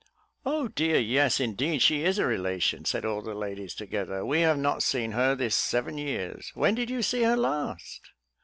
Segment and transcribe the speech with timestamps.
[0.47, 4.57] "Oh, dear, yes, indeed, she is a relation," said all the ladies together; "we have
[4.57, 8.09] not seen her this seven years, when did you see her last?"